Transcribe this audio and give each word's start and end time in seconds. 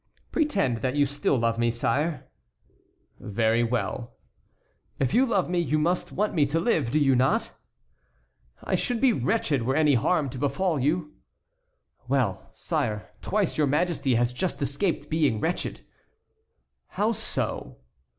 "Pretend 0.31 0.77
that 0.77 0.95
you 0.95 1.05
still 1.05 1.37
love 1.37 1.59
me, 1.59 1.69
sire." 1.69 2.27
"Very 3.19 3.63
well." 3.63 4.13
"If 4.99 5.13
you 5.13 5.27
love 5.27 5.47
me 5.47 5.59
you 5.59 5.77
must 5.77 6.11
want 6.11 6.33
me 6.33 6.47
to 6.47 6.59
live, 6.59 6.89
do 6.89 6.97
you 6.97 7.15
not?" 7.15 7.51
"I 8.63 8.73
should 8.73 8.99
be 8.99 9.13
wretched 9.13 9.61
were 9.61 9.75
any 9.75 9.93
harm 9.93 10.27
to 10.31 10.39
befall 10.39 10.79
you." 10.79 11.13
"Well, 12.07 12.49
sire, 12.55 13.11
twice 13.21 13.59
your 13.59 13.67
Majesty 13.67 14.15
has 14.15 14.33
just 14.33 14.59
escaped 14.59 15.07
being 15.07 15.39
wretched." 15.39 15.81
"How 16.87 17.11
so?" 17.11 17.77